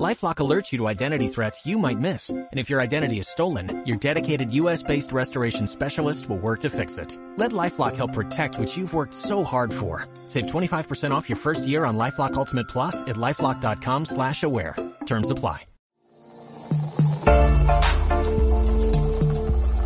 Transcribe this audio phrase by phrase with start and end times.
[0.00, 3.84] LifeLock alerts you to identity threats you might miss, and if your identity is stolen,
[3.86, 7.18] your dedicated U.S.-based restoration specialist will work to fix it.
[7.36, 10.06] Let LifeLock help protect what you've worked so hard for.
[10.26, 14.76] Save 25% off your first year on LifeLock Ultimate Plus at lifeLock.com/aware.
[15.04, 15.66] Terms apply.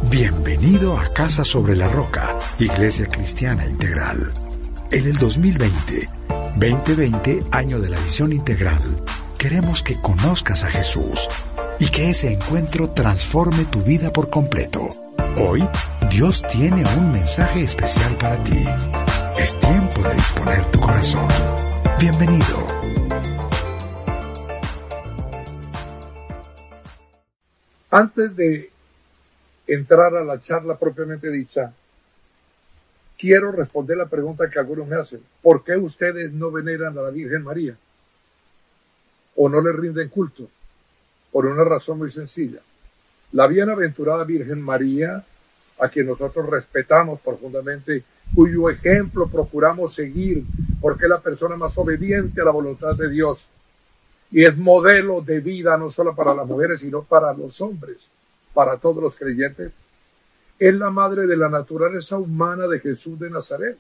[0.08, 4.32] Bienvenido a Casa sobre la Roca, Iglesia Cristiana Integral.
[4.92, 6.08] En el 2020,
[6.56, 9.02] 2020, año de la visión integral
[9.38, 11.28] Queremos que conozcas a Jesús
[11.78, 14.88] y que ese encuentro transforme tu vida por completo.
[15.36, 15.62] Hoy,
[16.10, 18.64] Dios tiene un mensaje especial para ti.
[19.38, 21.28] Es tiempo de disponer tu corazón.
[22.00, 22.66] Bienvenido.
[27.90, 28.70] Antes de
[29.66, 31.74] entrar a la charla propiamente dicha,
[33.18, 35.20] quiero responder la pregunta que algunos me hacen.
[35.42, 37.76] ¿Por qué ustedes no veneran a la Virgen María?
[39.36, 40.48] O no le rinden culto,
[41.30, 42.60] por una razón muy sencilla.
[43.32, 45.22] La bienaventurada Virgen María,
[45.80, 48.02] a quien nosotros respetamos profundamente,
[48.34, 50.44] cuyo ejemplo procuramos seguir,
[50.80, 53.50] porque es la persona más obediente a la voluntad de Dios
[54.30, 57.98] y es modelo de vida no solo para las mujeres, sino para los hombres,
[58.52, 59.72] para todos los creyentes,
[60.58, 63.76] es la madre de la naturaleza humana de Jesús de Nazaret,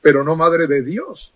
[0.00, 1.32] pero no madre de Dios,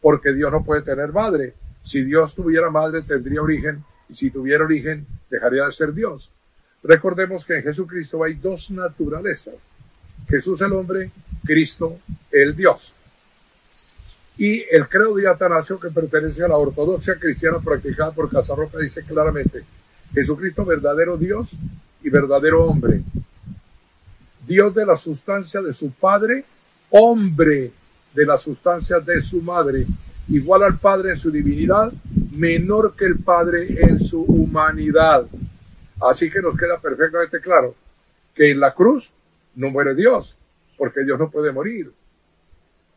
[0.00, 1.54] porque Dios no puede tener madre,
[1.88, 6.30] si Dios tuviera madre, tendría origen, y si tuviera origen, dejaría de ser Dios.
[6.82, 9.70] Recordemos que en Jesucristo hay dos naturalezas.
[10.28, 11.10] Jesús el hombre,
[11.46, 11.98] Cristo
[12.30, 12.92] el Dios.
[14.36, 19.02] Y el credo de Atanasio, que pertenece a la ortodoxia cristiana practicada por Casarroca, dice
[19.02, 19.64] claramente,
[20.12, 21.56] Jesucristo verdadero Dios
[22.02, 23.00] y verdadero hombre.
[24.46, 26.44] Dios de la sustancia de su Padre,
[26.90, 27.72] hombre
[28.12, 29.86] de la sustancia de su madre
[30.28, 31.92] igual al Padre en su divinidad,
[32.32, 35.26] menor que el Padre en su humanidad.
[36.00, 37.74] Así que nos queda perfectamente claro
[38.34, 39.12] que en la cruz
[39.56, 40.36] no muere Dios,
[40.76, 41.90] porque Dios no puede morir.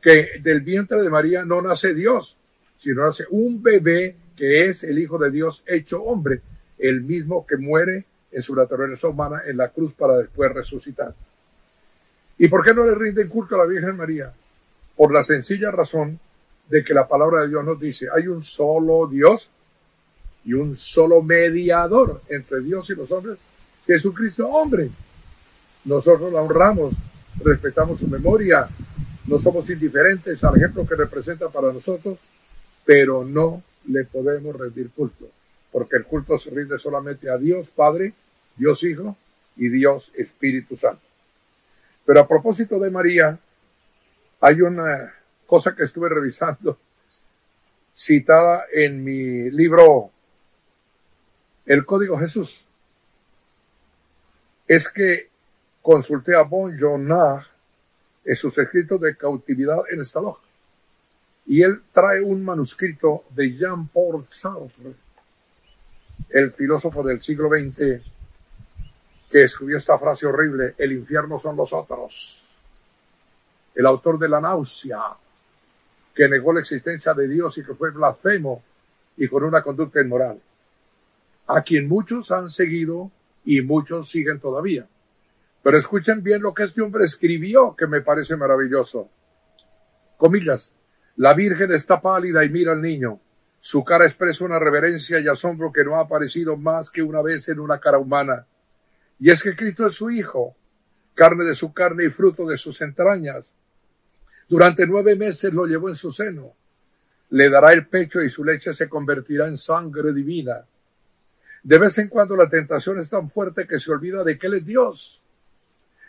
[0.01, 2.37] Que del vientre de María no nace Dios,
[2.77, 6.41] sino nace un bebé que es el Hijo de Dios hecho hombre,
[6.77, 11.13] el mismo que muere en su naturaleza humana en la cruz para después resucitar.
[12.37, 14.31] ¿Y por qué no le rinden culto a la Virgen María?
[14.95, 16.19] Por la sencilla razón
[16.71, 19.51] de que la palabra de Dios nos dice, hay un solo Dios
[20.45, 23.37] y un solo mediador entre Dios y los hombres,
[23.85, 24.89] Jesucristo hombre.
[25.83, 26.93] Nosotros la honramos,
[27.43, 28.69] respetamos su memoria,
[29.27, 32.17] no somos indiferentes al ejemplo que representa para nosotros,
[32.85, 35.27] pero no le podemos rendir culto,
[35.73, 38.13] porque el culto se rinde solamente a Dios Padre,
[38.55, 39.17] Dios Hijo
[39.57, 41.03] y Dios Espíritu Santo.
[42.05, 43.37] Pero a propósito de María,
[44.39, 45.11] hay una
[45.51, 46.77] cosa que estuve revisando,
[47.93, 50.09] citada en mi libro
[51.65, 52.63] El Código Jesús,
[54.65, 55.27] es que
[55.81, 57.45] consulté a Bon Jonah
[58.23, 60.39] en sus escritos de cautividad en Estado
[61.47, 64.93] y él trae un manuscrito de Jean-Paul Sartre,
[66.29, 68.01] el filósofo del siglo XX,
[69.29, 72.57] que escribió esta frase horrible, el infierno son los otros.
[73.75, 75.17] El autor de La náusea,
[76.13, 78.63] que negó la existencia de Dios y que fue blasfemo
[79.17, 80.41] y con una conducta inmoral,
[81.47, 83.11] a quien muchos han seguido
[83.43, 84.87] y muchos siguen todavía.
[85.63, 89.09] Pero escuchen bien lo que este hombre escribió, que me parece maravilloso.
[90.17, 90.71] Comillas,
[91.17, 93.19] la Virgen está pálida y mira al niño.
[93.59, 97.47] Su cara expresa una reverencia y asombro que no ha aparecido más que una vez
[97.49, 98.47] en una cara humana.
[99.19, 100.55] Y es que Cristo es su Hijo,
[101.13, 103.53] carne de su carne y fruto de sus entrañas,
[104.51, 106.51] durante nueve meses lo llevó en su seno.
[107.29, 110.65] Le dará el pecho y su leche se convertirá en sangre divina.
[111.63, 114.55] De vez en cuando la tentación es tan fuerte que se olvida de que él
[114.55, 115.21] es Dios.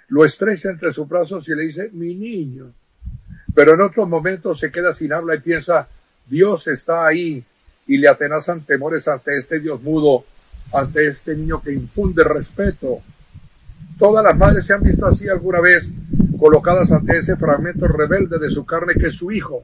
[0.09, 2.75] Lo estrecha entre sus brazos y le dice, mi niño.
[3.55, 5.87] Pero en otros momentos se queda sin habla y piensa,
[6.27, 7.45] Dios está ahí
[7.87, 10.25] y le atenazan temores ante este Dios mudo,
[10.73, 13.03] ante este niño que infunde respeto.
[14.03, 15.93] Todas las madres se han visto así alguna vez
[16.37, 19.63] colocadas ante ese fragmento rebelde de su carne que es su hijo,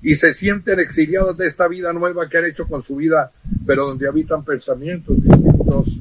[0.00, 3.30] y se sienten exiliadas de esta vida nueva que han hecho con su vida,
[3.66, 6.00] pero donde habitan pensamientos distintos.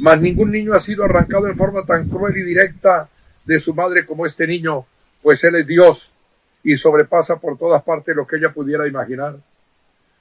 [0.00, 3.08] Mas ningún niño ha sido arrancado en forma tan cruel y directa
[3.44, 4.84] de su madre como este niño,
[5.22, 6.12] pues él es Dios
[6.64, 9.36] y sobrepasa por todas partes lo que ella pudiera imaginar.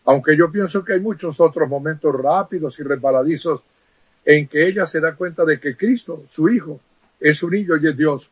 [0.05, 3.63] Aunque yo pienso que hay muchos otros momentos rápidos y resbaladizos
[4.25, 6.81] en que ella se da cuenta de que Cristo, su hijo,
[7.19, 8.31] es un niño y es Dios.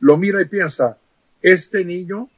[0.00, 0.96] Lo mira y piensa,
[1.42, 2.28] este niño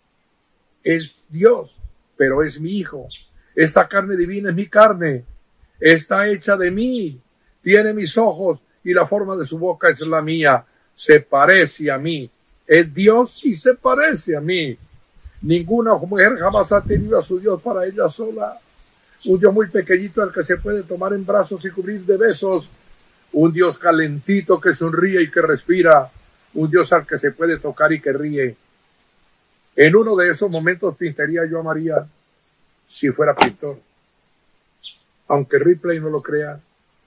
[0.82, 1.76] es Dios,
[2.16, 3.08] pero es mi hijo.
[3.54, 5.24] Esta carne divina es mi carne.
[5.78, 7.20] Está hecha de mí.
[7.62, 10.64] Tiene mis ojos y la forma de su boca es la mía.
[10.94, 12.30] Se parece a mí.
[12.66, 14.76] Es Dios y se parece a mí.
[15.42, 18.58] Ninguna mujer jamás ha tenido a su Dios para ella sola.
[19.24, 22.70] Un Dios muy pequeñito al que se puede tomar en brazos y cubrir de besos.
[23.40, 26.10] Un Dios calentito que sonríe y que respira.
[26.54, 28.56] Un Dios al que se puede tocar y que ríe.
[29.76, 32.04] En uno de esos momentos pintaría yo a María
[32.88, 33.78] si fuera pintor.
[35.28, 36.58] Aunque Ripley no lo crea,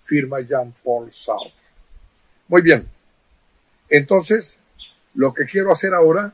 [0.05, 1.51] firma Jean Paul Sartre.
[2.47, 2.87] Muy bien.
[3.89, 4.57] Entonces,
[5.15, 6.31] lo que quiero hacer ahora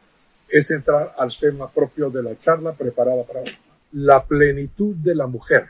[0.47, 3.57] es entrar al tema propio de la charla preparada para hoy.
[3.93, 5.69] La plenitud de la mujer.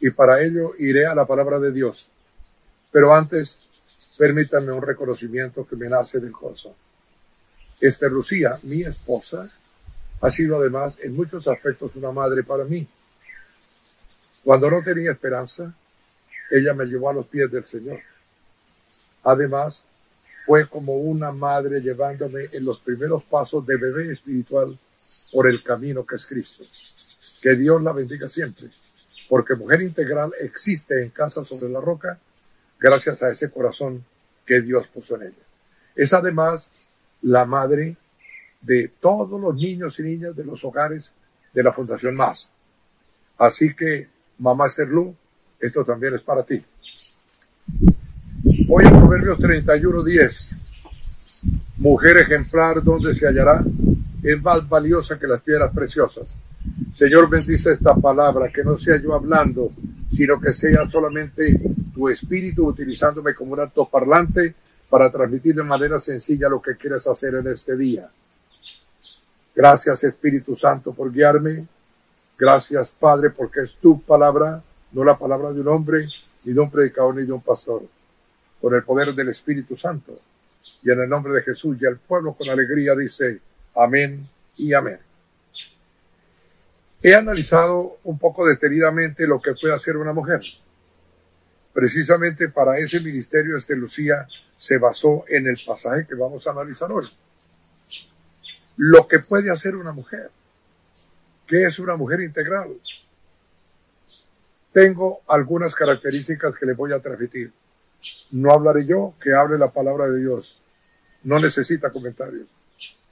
[0.00, 2.12] Y para ello iré a la palabra de Dios.
[2.92, 3.58] Pero antes,
[4.18, 6.74] permítanme un reconocimiento que me nace del corazón.
[7.80, 9.50] Esther Lucía, mi esposa,
[10.20, 12.86] ha sido además en muchos aspectos una madre para mí.
[14.44, 15.74] Cuando no tenía esperanza,
[16.50, 17.98] ella me llevó a los pies del Señor.
[19.24, 19.82] Además,
[20.44, 24.76] fue como una madre llevándome en los primeros pasos de bebé espiritual
[25.32, 26.64] por el camino que es Cristo.
[27.40, 28.68] Que Dios la bendiga siempre,
[29.28, 32.18] porque mujer integral existe en Casa sobre la Roca
[32.82, 34.04] gracias a ese corazón
[34.44, 35.44] que Dios puso en ella.
[35.94, 36.72] Es además
[37.22, 37.96] la madre
[38.60, 41.12] de todos los niños y niñas de los hogares
[41.52, 42.50] de la Fundación Más.
[43.38, 44.06] Así que,
[44.38, 45.14] mamá Serlú,
[45.60, 46.62] esto también es para ti.
[48.68, 50.54] Hoy en Proverbios 31, 10.
[51.78, 53.62] Mujer ejemplar donde se hallará
[54.22, 56.36] es más valiosa que las piedras preciosas.
[56.94, 59.72] Señor, bendice esta palabra, que no sea yo hablando,
[60.12, 61.60] sino que sea solamente
[61.92, 64.54] tu espíritu utilizándome como un alto parlante
[64.88, 68.10] para transmitir de manera sencilla lo que quieres hacer en este día.
[69.54, 71.66] Gracias Espíritu Santo por guiarme.
[72.38, 74.62] Gracias Padre porque es tu palabra,
[74.92, 76.08] no la palabra de un hombre,
[76.44, 77.82] ni de un predicador, ni de un pastor
[78.60, 80.16] con el poder del Espíritu Santo.
[80.84, 83.40] Y en el nombre de Jesús y el pueblo con alegría dice
[83.74, 84.98] amén y amén.
[87.02, 90.40] He analizado un poco detenidamente lo que puede hacer una mujer.
[91.72, 94.26] Precisamente para ese ministerio este Lucía
[94.56, 97.08] se basó en el pasaje que vamos a analizar hoy.
[98.76, 100.30] Lo que puede hacer una mujer.
[101.46, 102.68] ¿Qué es una mujer integral?
[104.72, 107.52] Tengo algunas características que le voy a transmitir.
[108.30, 110.60] No hablaré yo, que hable la palabra de Dios.
[111.24, 112.46] No necesita comentarios.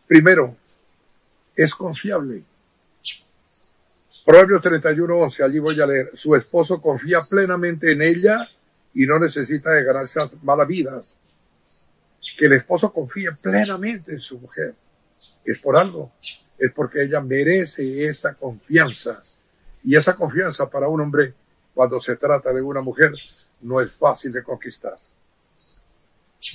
[0.07, 0.57] Primero,
[1.55, 2.43] es confiable.
[4.31, 6.11] Proverbios 31, 11, allí voy a leer.
[6.15, 8.49] Su esposo confía plenamente en ella
[8.95, 11.19] y no necesita de ganarse malas vidas.
[12.39, 14.73] Que el esposo confíe plenamente en su mujer.
[15.45, 16.13] Es por algo.
[16.57, 19.21] Es porque ella merece esa confianza.
[19.83, 21.35] Y esa confianza para un hombre,
[21.75, 23.13] cuando se trata de una mujer,
[23.63, 24.95] no es fácil de conquistar.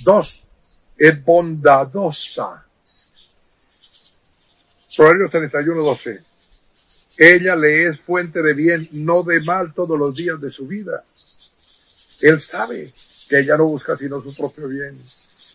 [0.02, 0.46] Dos,
[0.96, 2.66] es bondadosa.
[4.96, 6.35] Proverbios 31, 12.
[7.18, 11.02] Ella le es fuente de bien, no de mal todos los días de su vida.
[12.20, 12.92] Él sabe
[13.28, 14.98] que ella no busca sino su propio bien.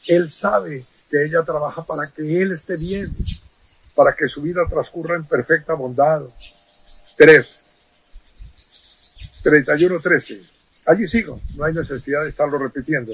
[0.08, 3.16] Él sabe que ella trabaja para que él esté bien,
[3.96, 6.24] para que su vida transcurra en perfecta bondad.
[7.16, 7.60] Tres.
[9.44, 10.42] 31, 13
[10.86, 13.14] Allí sigo, no hay necesidad de estarlo repitiendo.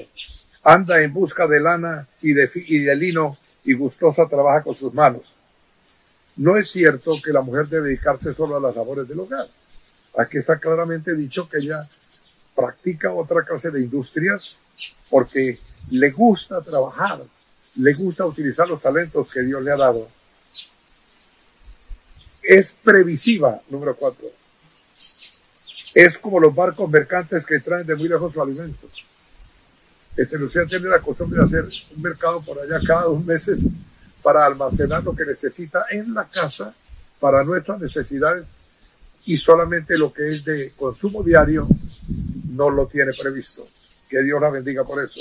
[0.62, 4.92] Anda en busca de lana y de, y de lino y gustosa trabaja con sus
[4.94, 5.22] manos.
[6.38, 9.46] No es cierto que la mujer debe dedicarse solo a las labores del hogar.
[10.16, 11.86] Aquí está claramente dicho que ella
[12.54, 14.56] practica otra clase de industrias
[15.10, 15.58] porque
[15.90, 17.22] le gusta trabajar,
[17.76, 20.08] le gusta utilizar los talentos que Dios le ha dado.
[22.42, 24.28] Es previsiva, número cuatro
[25.94, 28.88] es como los barcos mercantes que traen de muy lejos su alimento.
[30.16, 31.64] Este Lucía tiene la costumbre de hacer
[31.96, 33.60] un mercado por allá cada dos meses
[34.22, 36.74] para almacenar lo que necesita en la casa
[37.20, 38.46] para nuestras necesidades
[39.24, 41.66] y solamente lo que es de consumo diario
[42.52, 43.66] no lo tiene previsto.
[44.08, 45.20] Que Dios la bendiga por eso.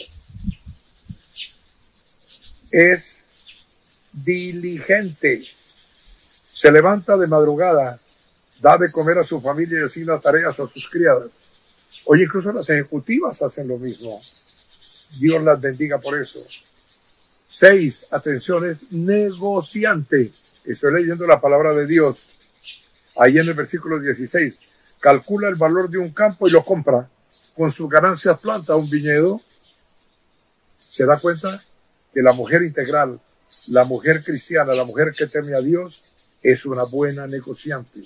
[2.71, 3.21] Es
[4.13, 5.43] diligente.
[5.43, 7.99] Se levanta de madrugada
[8.61, 11.29] da de comer a su familia y asigna tareas a sus criadas.
[12.05, 14.21] Hoy incluso las ejecutivas hacen lo mismo.
[15.19, 16.39] Dios las bendiga por eso.
[17.47, 20.31] Seis, atención, es negociante.
[20.65, 22.29] Estoy leyendo la palabra de Dios.
[23.17, 24.59] Ahí en el versículo 16,
[24.99, 27.09] calcula el valor de un campo y lo compra.
[27.55, 29.39] Con sus ganancias planta un viñedo.
[30.77, 31.59] Se da cuenta
[32.13, 33.19] que la mujer integral,
[33.67, 38.03] la mujer cristiana, la mujer que teme a Dios, es una buena negociante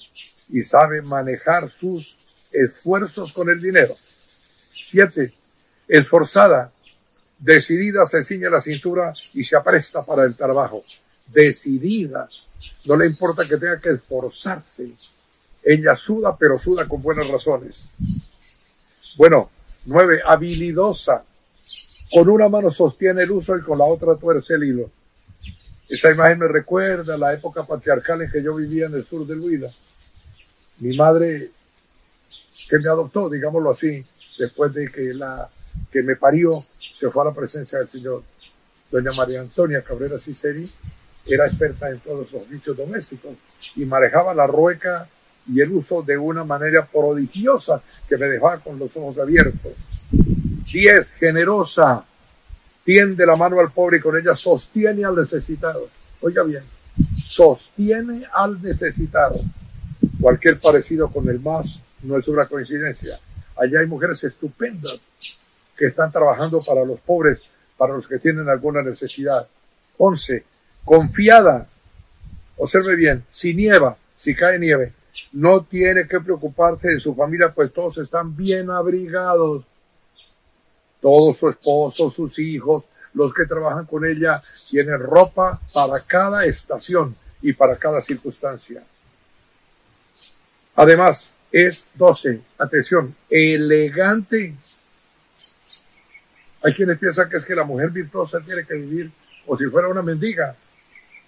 [0.50, 2.18] y sabe manejar sus
[2.52, 3.94] esfuerzos con el dinero.
[3.96, 5.32] Siete,
[5.88, 6.72] esforzada,
[7.42, 10.84] decidida, se ciña la cintura y se apresta para el trabajo.
[11.28, 12.30] Decidida,
[12.86, 14.92] no le importa que tenga que esforzarse.
[15.64, 17.88] Ella suda, pero suda con buenas razones.
[19.18, 19.50] Bueno,
[19.86, 21.26] nueve, habilidosa.
[22.14, 24.92] Con una mano sostiene el uso y con la otra tuerce el hilo.
[25.90, 29.26] Esa imagen me recuerda a la época patriarcal en que yo vivía en el sur
[29.26, 29.70] del Huila.
[30.80, 31.52] Mi madre,
[32.70, 34.04] que me adoptó, digámoslo así,
[34.38, 35.50] después de que la
[35.92, 38.24] que me parió, se fue a la presencia del Señor.
[38.90, 40.70] Doña María Antonia Cabrera Ciceri
[41.26, 43.34] era experta en todos los oficios domésticos
[43.76, 45.08] y manejaba la rueca
[45.48, 49.74] y el uso de una manera prodigiosa que me dejaba con los ojos abiertos.
[50.72, 52.06] Diez, generosa,
[52.84, 55.90] tiende la mano al pobre y con ella sostiene al necesitado.
[56.22, 56.64] Oiga bien,
[57.26, 59.42] sostiene al necesitado.
[60.20, 63.20] Cualquier parecido con el más no es una coincidencia.
[63.58, 65.00] Allá hay mujeres estupendas
[65.82, 67.40] que están trabajando para los pobres,
[67.76, 69.48] para los que tienen alguna necesidad.
[69.98, 70.44] Once,
[70.86, 71.68] confiada.
[72.58, 74.94] Observe bien, si nieva, si cae nieve,
[75.32, 79.66] no tiene que preocuparse de su familia, pues todos están bien abrigados.
[81.02, 87.16] Todo su esposo, sus hijos, los que trabajan con ella, tienen ropa para cada estación
[87.42, 88.84] y para cada circunstancia.
[90.76, 94.54] Además, es 12, atención, elegante
[96.64, 99.12] hay quienes piensan que es que la mujer virtuosa tiene que vivir
[99.48, 100.56] o si fuera una mendiga.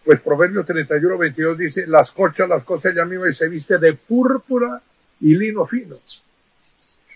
[0.05, 3.93] Pues Proverbios 31, 22 dice, las cochas las cosas ella misma y se viste de
[3.93, 4.81] púrpura
[5.21, 5.97] y lino fino.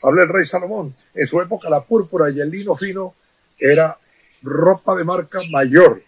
[0.01, 0.93] Habla el rey Salomón.
[1.13, 3.13] En su época la púrpura y el lino fino
[3.59, 3.97] era
[4.41, 6.01] ropa de marca mayor.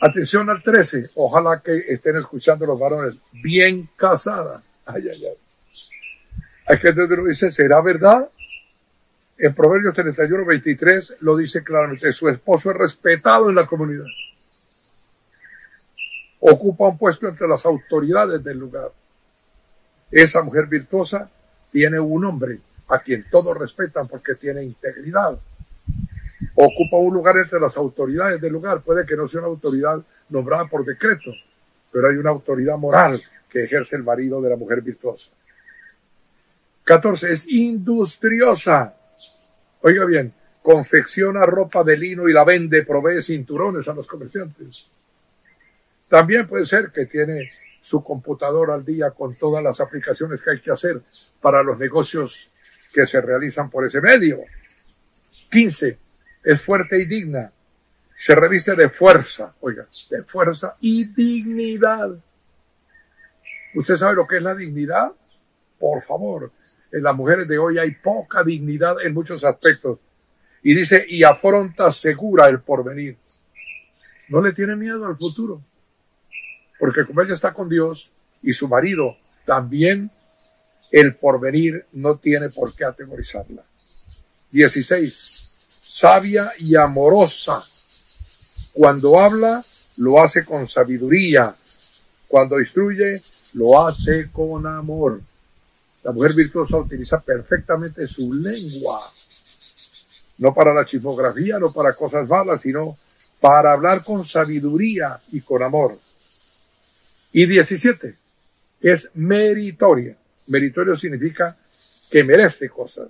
[0.00, 1.10] Atención al 13.
[1.14, 3.22] Ojalá que estén escuchando los varones.
[3.32, 4.62] Bien casada.
[4.86, 5.36] Ay, ay, ay.
[6.66, 8.28] Hay que uno dice, ¿será verdad?
[9.36, 14.06] En Proverbios 31, 23 lo dice claramente, su esposo es respetado en la comunidad.
[16.40, 18.90] Ocupa un puesto entre las autoridades del lugar.
[20.10, 21.28] Esa mujer virtuosa
[21.72, 25.36] tiene un hombre a quien todos respetan porque tiene integridad.
[26.54, 28.82] Ocupa un lugar entre las autoridades del lugar.
[28.82, 31.32] Puede que no sea una autoridad nombrada por decreto,
[31.90, 35.30] pero hay una autoridad moral que ejerce el marido de la mujer virtuosa.
[36.84, 37.32] 14.
[37.32, 38.94] Es industriosa.
[39.86, 44.86] Oiga bien, confecciona ropa de lino y la vende, provee cinturones a los comerciantes.
[46.08, 50.60] También puede ser que tiene su computador al día con todas las aplicaciones que hay
[50.60, 51.02] que hacer
[51.42, 52.50] para los negocios
[52.94, 54.40] que se realizan por ese medio.
[55.50, 55.98] 15.
[56.44, 57.52] Es fuerte y digna.
[58.16, 62.08] Se reviste de fuerza, oiga, de fuerza y dignidad.
[63.74, 65.12] ¿Usted sabe lo que es la dignidad?
[65.78, 66.50] Por favor,
[66.94, 69.98] en las mujeres de hoy hay poca dignidad en muchos aspectos.
[70.62, 73.16] Y dice, y afronta segura el porvenir.
[74.28, 75.60] No le tiene miedo al futuro.
[76.78, 80.08] Porque como ella está con Dios y su marido también,
[80.92, 83.64] el porvenir no tiene por qué atemorizarla.
[84.52, 85.50] 16.
[85.82, 87.60] Sabia y amorosa.
[88.72, 89.64] Cuando habla,
[89.96, 91.56] lo hace con sabiduría.
[92.28, 93.20] Cuando instruye,
[93.54, 95.20] lo hace con amor.
[96.04, 99.00] La mujer virtuosa utiliza perfectamente su lengua,
[100.38, 102.98] no para la chismografía, no para cosas malas, sino
[103.40, 105.98] para hablar con sabiduría y con amor.
[107.32, 108.14] Y 17,
[108.82, 110.14] es meritoria.
[110.48, 111.56] Meritorio significa
[112.10, 113.08] que merece cosas.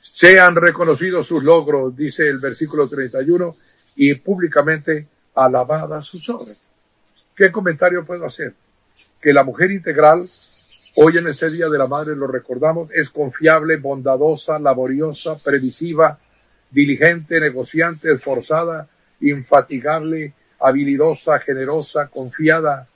[0.00, 3.54] Sean reconocidos sus logros, dice el versículo 31,
[3.96, 5.06] y públicamente
[5.36, 6.60] alabadas sus obras.
[7.36, 8.52] ¿Qué comentario puedo hacer?
[9.20, 10.28] Que la mujer integral
[10.98, 16.18] Hoy en este Día de la Madre lo recordamos, es confiable, bondadosa, laboriosa, previsiva,
[16.70, 18.88] diligente, negociante, esforzada,
[19.20, 22.88] infatigable, habilidosa, generosa, confiada,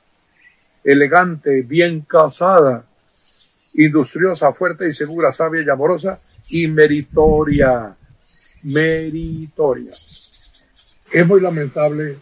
[0.82, 2.86] elegante, bien casada,
[3.74, 7.94] industriosa, fuerte y segura, sabia y amorosa, y meritoria,
[8.62, 9.92] meritoria.
[11.12, 12.16] Es muy lamentable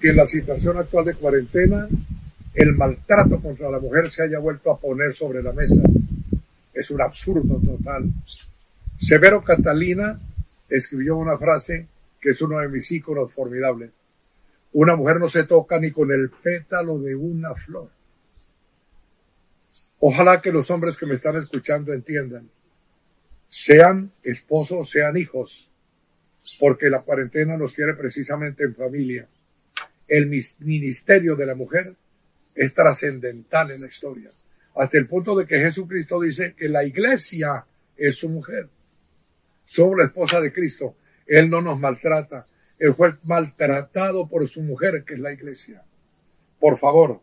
[0.00, 1.88] que en la situación actual de cuarentena
[2.54, 5.82] el maltrato contra la mujer se haya vuelto a poner sobre la mesa.
[6.72, 8.04] Es un absurdo total.
[8.98, 10.18] Severo Catalina
[10.68, 11.88] escribió una frase
[12.20, 13.90] que es uno de mis íconos formidables.
[14.72, 17.90] Una mujer no se toca ni con el pétalo de una flor.
[20.00, 22.48] Ojalá que los hombres que me están escuchando entiendan,
[23.48, 25.70] sean esposos, sean hijos,
[26.58, 29.28] porque la cuarentena nos quiere precisamente en familia.
[30.06, 31.94] El ministerio de la mujer
[32.54, 34.30] es trascendental en la historia,
[34.76, 38.68] hasta el punto de que Jesucristo dice que la iglesia es su mujer.
[39.64, 40.94] Somos la esposa de Cristo.
[41.26, 42.46] Él no nos maltrata.
[42.78, 45.84] Él fue maltratado por su mujer, que es la iglesia.
[46.60, 47.20] Por favor,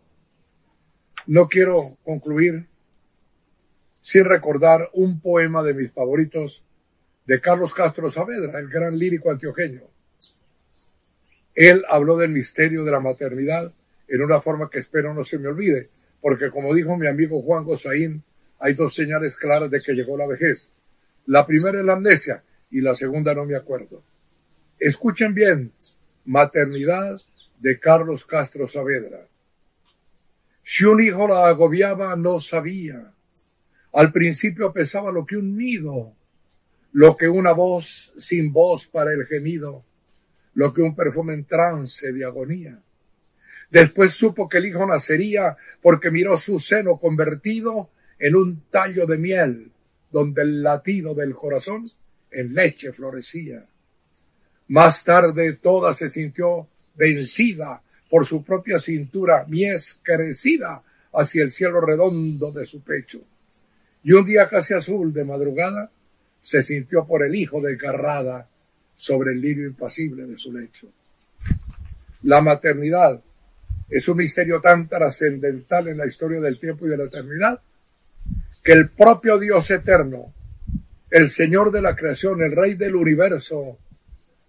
[1.28, 2.68] no quiero concluir
[4.02, 6.66] sin recordar un poema de mis favoritos
[7.26, 9.82] de Carlos Castro Saavedra, el gran lírico antioqueño.
[11.54, 13.72] Él habló del misterio de la maternidad
[14.12, 15.86] en una forma que espero no se me olvide,
[16.22, 18.22] porque como dijo mi amigo Juan Gozaín,
[18.60, 20.70] hay dos señales claras de que llegó la vejez.
[21.28, 24.04] La primera es la amnesia y la segunda no me acuerdo.
[24.78, 25.72] Escuchen bien,
[26.26, 27.14] maternidad
[27.60, 29.26] de Carlos Castro Saavedra.
[30.62, 33.14] Si un hijo la agobiaba, no sabía.
[33.94, 36.16] Al principio pesaba lo que un nido,
[36.92, 39.86] lo que una voz sin voz para el gemido,
[40.54, 42.78] lo que un perfume en trance de agonía.
[43.72, 49.18] Después supo que el hijo nacería porque miró su seno convertido en un tallo de
[49.18, 49.72] miel,
[50.12, 51.82] donde el latido del corazón
[52.30, 53.66] en leche florecía.
[54.68, 61.80] Más tarde toda se sintió vencida por su propia cintura, mies crecida hacia el cielo
[61.80, 63.22] redondo de su pecho.
[64.04, 65.90] Y un día casi azul de madrugada
[66.42, 68.50] se sintió por el hijo desgarrada
[68.96, 70.88] sobre el lirio impasible de su lecho.
[72.24, 73.22] La maternidad
[73.92, 77.60] es un misterio tan trascendental en la historia del tiempo y de la eternidad
[78.64, 80.34] que el propio Dios eterno,
[81.10, 83.78] el Señor de la creación, el Rey del universo,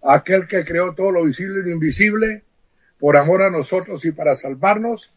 [0.05, 2.45] aquel que creó todo lo visible y lo invisible,
[3.01, 5.11] por amor a nosotros y para salvarnos,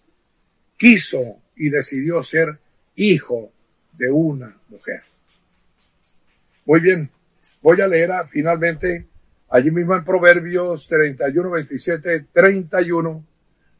[0.75, 2.57] quiso y decidió ser
[2.95, 3.51] hijo
[3.93, 5.03] de una mujer.
[6.65, 7.11] Muy bien,
[7.61, 9.05] voy a leer finalmente
[9.49, 13.23] allí mismo en Proverbios 31, 27, 31,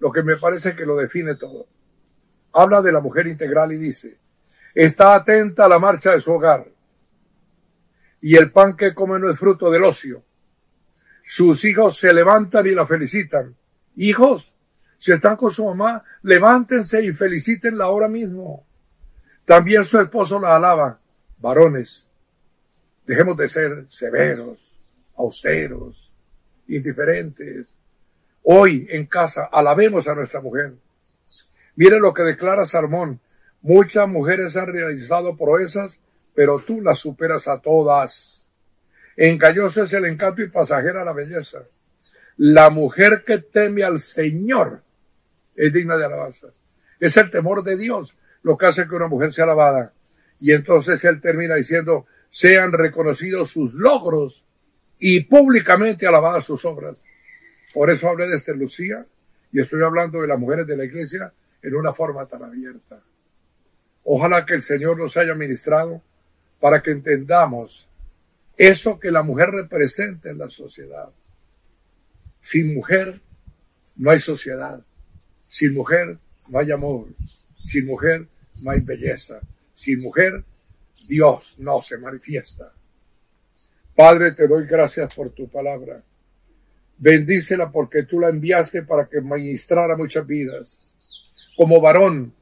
[0.06, 1.66] lo que me parece que lo define todo.
[2.54, 4.20] Habla de la mujer integral y dice,
[4.76, 6.68] está atenta a la marcha de su hogar
[8.22, 10.24] y el pan que come no es fruto del ocio.
[11.24, 13.56] Sus hijos se levantan y la felicitan.
[13.96, 14.54] Hijos,
[15.00, 18.64] si están con su mamá, levántense y felicítenla ahora mismo.
[19.44, 21.00] También su esposo la alaba.
[21.40, 22.06] Varones,
[23.08, 24.84] dejemos de ser severos,
[25.16, 26.12] austeros,
[26.68, 27.75] indiferentes.
[28.48, 30.74] Hoy en casa alabemos a nuestra mujer.
[31.76, 33.20] Miren lo que declara Salmón.
[33.64, 36.00] Muchas mujeres han realizado proezas,
[36.36, 38.48] pero tú las superas a todas.
[39.18, 41.64] Engañoso es el encanto y pasajera la belleza.
[42.38, 44.84] La mujer que teme al Señor
[45.56, 46.50] es digna de alabanza.
[47.00, 49.92] Es el temor de Dios lo que hace que una mujer sea alabada.
[50.40, 54.46] Y entonces él termina diciendo, sean reconocidos sus logros
[55.00, 56.98] y públicamente alabadas sus obras.
[57.76, 59.06] Por eso hablé de este Lucía
[59.52, 63.04] y estoy hablando de las mujeres de la iglesia en una forma tan abierta.
[64.06, 66.02] Ojalá que el Señor nos haya ministrado
[66.62, 67.90] para que entendamos
[68.56, 71.10] eso que la mujer representa en la sociedad.
[72.40, 73.20] Sin mujer
[73.98, 74.82] no hay sociedad.
[75.50, 76.18] Sin mujer
[76.52, 77.10] no hay amor.
[77.66, 78.26] Sin mujer
[78.62, 79.42] no hay belleza.
[79.74, 80.46] Sin mujer,
[81.10, 82.72] Dios no se manifiesta.
[83.94, 86.02] Padre, te doy gracias por tu palabra.
[86.98, 91.52] Bendícela porque tú la enviaste para que ministrara muchas vidas.
[91.58, 92.34] Como varón,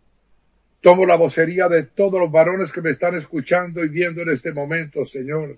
[0.82, 4.52] tomo la vocería de todos los varones que me están escuchando y viendo en este
[4.54, 5.58] momento, Señor,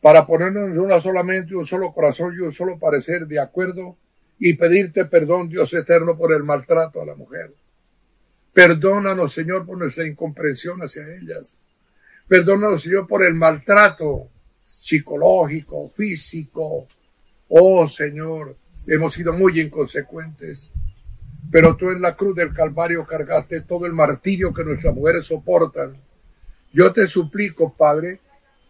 [0.00, 3.96] para ponernos una solamente, un solo corazón y un solo parecer de acuerdo
[4.38, 7.52] y pedirte perdón, Dios eterno, por el maltrato a la mujer.
[8.52, 11.60] Perdónanos, Señor, por nuestra incomprensión hacia ellas.
[12.28, 14.28] Perdónanos, Señor, por el maltrato
[14.64, 16.86] psicológico, físico.
[17.48, 18.56] Oh, Señor,
[18.88, 20.70] hemos sido muy inconsecuentes.
[21.50, 25.94] Pero tú en la cruz del Calvario cargaste todo el martirio que nuestras mujeres soportan.
[26.72, 28.20] Yo te suplico, Padre,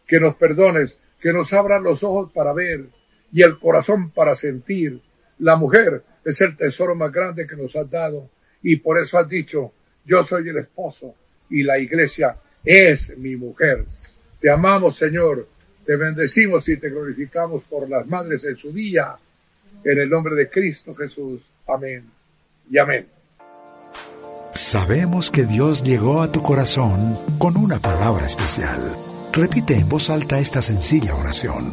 [0.06, 2.84] que nos perdones, que nos abran los ojos para ver
[3.32, 5.00] y el corazón para sentir.
[5.38, 8.28] La mujer es el tesoro más grande que nos has dado
[8.62, 9.72] y por eso has dicho,
[10.04, 11.14] yo soy el esposo
[11.50, 13.84] y la iglesia es mi mujer.
[14.40, 15.48] Te amamos, Señor,
[15.86, 19.16] te bendecimos y te glorificamos por las madres en su día,
[19.84, 21.42] en el nombre de Cristo Jesús.
[21.66, 22.04] Amén
[22.70, 23.06] y amén.
[24.54, 28.80] Sabemos que Dios llegó a tu corazón con una palabra especial.
[29.32, 31.70] Repite en voz alta esta sencilla oración.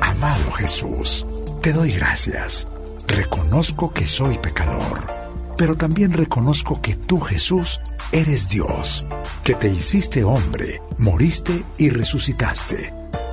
[0.00, 1.26] Amado Jesús,
[1.62, 2.66] te doy gracias.
[3.06, 5.18] Reconozco que soy pecador
[5.58, 7.80] pero también reconozco que tú, Jesús,
[8.12, 9.04] eres Dios,
[9.42, 12.97] que te hiciste hombre, moriste y resucitaste.